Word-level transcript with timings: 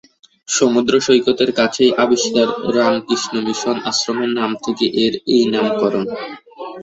সমুদ্র 0.49 0.93
সৈকতের 1.05 1.51
কাছেই 1.59 1.91
অবস্থিত 1.97 2.37
রামকৃষ্ণ 2.75 3.33
মিশন 3.45 3.77
আশ্রমের 3.89 4.31
নাম 4.39 4.51
থেকে 4.63 4.85
এর 5.03 5.13
এই 5.33 5.43
নামকরণ। 5.53 6.05